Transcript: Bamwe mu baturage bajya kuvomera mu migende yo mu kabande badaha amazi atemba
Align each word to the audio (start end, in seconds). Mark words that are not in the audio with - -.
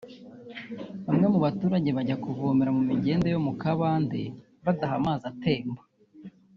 Bamwe 1.05 1.25
mu 1.33 1.39
baturage 1.45 1.89
bajya 1.97 2.15
kuvomera 2.23 2.69
mu 2.77 2.81
migende 2.89 3.27
yo 3.33 3.39
mu 3.45 3.53
kabande 3.61 4.21
badaha 4.65 4.93
amazi 5.01 5.23
atemba 5.31 5.81